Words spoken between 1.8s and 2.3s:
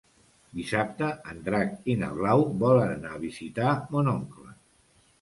i na